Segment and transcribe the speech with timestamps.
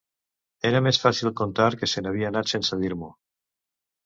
[0.69, 3.13] Era més fàcil contar que se n'havia anat sense dir-m'ho.